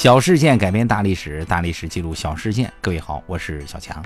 [0.00, 2.72] 小事件改变大历史，大历史记录小事件。
[2.80, 4.02] 各位好，我是小强。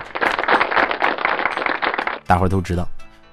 [2.27, 2.85] 大伙儿都知道，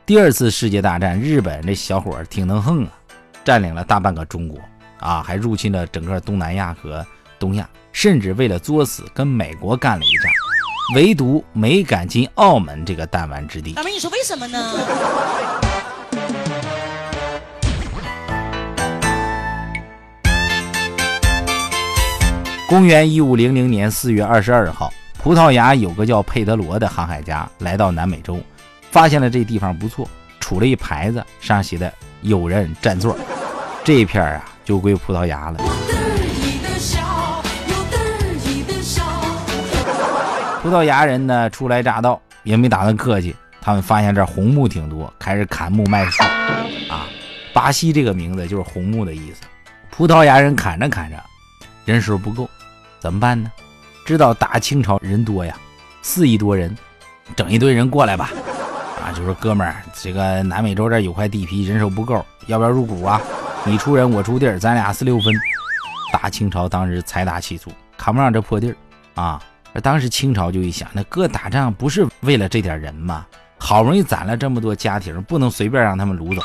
[0.07, 2.93] 第二次世界大战，日本这小伙儿挺能横啊，
[3.43, 4.61] 占领了大半个中国
[5.01, 7.05] 啊，还入侵了整个东南亚和
[7.37, 10.33] 东亚，甚至为了作死跟美国干了一仗，
[10.95, 13.73] 唯独没敢进澳门这个弹丸之地。
[13.73, 14.73] 大妹，你说为什么呢？
[22.69, 28.41] 公元一五零零年四月二十二号，葡萄牙有个叫佩德罗的航海家来到南美洲，
[28.91, 30.09] 发现了这地方不错，
[30.41, 33.15] 杵了一牌子，上写的“有人占座”，
[33.85, 35.59] 这一片啊就归葡萄牙了。
[40.63, 46.23] 葡萄牙人呢初来乍到，也没打算客气，他们发现这红木挺多，开始砍木卖树。
[46.89, 47.07] 啊，
[47.53, 49.43] 巴西这个名字就是红木的意思。
[49.91, 51.23] 葡萄牙人砍着砍着，
[51.85, 52.49] 人手不够。
[52.99, 53.51] 怎么办呢？
[54.05, 55.57] 知道大清朝人多呀，
[56.03, 56.77] 四亿多人，
[57.37, 58.31] 整一堆人过来吧。
[59.01, 63.21] 啊，就说哥们儿，这个南美洲这有块地皮，人手不够，要不要入股啊？
[63.65, 65.33] 你出人，我出地儿，咱俩四六分。
[66.13, 68.77] 大清朝当时财大气粗，看不上这破地儿
[69.15, 69.43] 啊。
[69.83, 73.27] 当时清朝就一想，那哥打仗不是为了这点人吗？
[73.59, 76.43] 好不容易攒了这么多家庭，不能随便让他们掳走。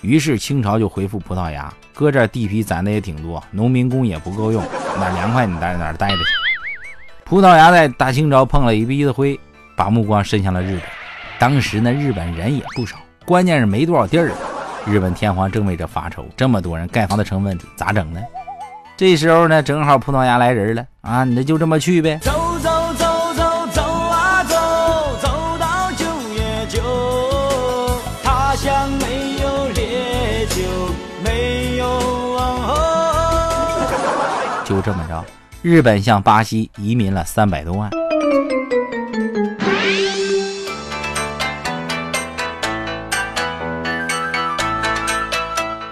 [0.00, 4.62] 于是清朝就回复葡萄牙，搁这地皮攒的也挺多，农民工也不够用。
[4.98, 6.24] 哪凉快你待哪待着去。
[7.24, 9.38] 葡萄牙在大清朝碰了一鼻子灰，
[9.76, 10.82] 把目光伸向了日本。
[11.38, 14.32] 当时呢，日本人也不少，关键是没多少地儿。
[14.86, 18.20] 日本天皇正为这发愁，这么多人盖房子成问题，咋整呢？
[18.96, 22.18] 这时候呢，正好葡萄牙来人了啊，你就这么去呗。
[34.80, 35.24] 这么着，
[35.62, 37.90] 日本向巴西移民了三百多万。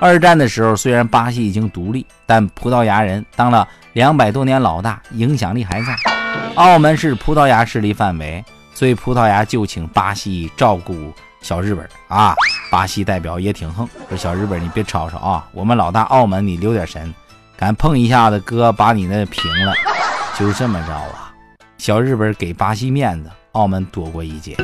[0.00, 5.96] 二战的时候，虽然巴西已经独立，但葡萄牙人当了两百多年老大，影响力还在。
[6.54, 12.32] 澳门是葡萄牙势力范围，所以葡萄牙就请巴西照顾小日本啊。
[12.70, 17.12] 巴西代表也挺横，说小日本你别吵吵啊，我们老大澳门你留点神。
[17.58, 19.74] 敢碰一下子，哥把你那平了，
[20.38, 21.34] 就这么着啊！
[21.76, 24.54] 小日本给巴西面子，澳门躲过一劫。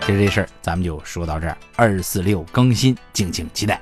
[0.00, 3.80] 其实这事儿咱们就说到这儿，二四六更新，敬请期待。